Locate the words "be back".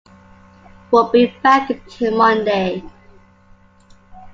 1.13-1.71